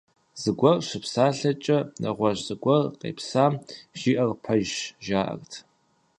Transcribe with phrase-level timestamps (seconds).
[0.41, 3.57] Зыгуэр щыпсалъэкӏэ нэгъуэщӀ зыгуэр къепсамэ,
[3.99, 5.51] жиӀэр пэжщ, жаӀэрт.